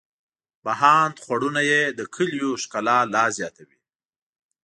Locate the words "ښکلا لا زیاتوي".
2.63-3.77